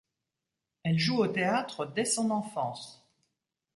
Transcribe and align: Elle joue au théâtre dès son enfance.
Elle 0.81 0.97
joue 0.97 1.19
au 1.19 1.27
théâtre 1.27 1.85
dès 1.85 2.05
son 2.05 2.31
enfance. 2.31 3.07